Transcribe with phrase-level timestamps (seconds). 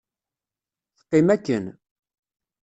[0.97, 1.65] Teqqim akken…